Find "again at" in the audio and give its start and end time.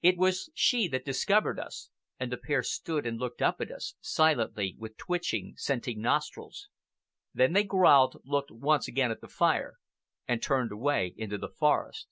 8.86-9.20